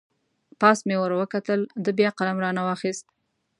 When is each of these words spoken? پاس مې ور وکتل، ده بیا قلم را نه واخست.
پاس 0.59 0.79
مې 0.87 0.95
ور 0.99 1.11
وکتل، 1.21 1.59
ده 1.83 1.91
بیا 1.99 2.09
قلم 2.17 2.37
را 2.43 2.49
نه 2.57 2.61
واخست. 2.67 3.05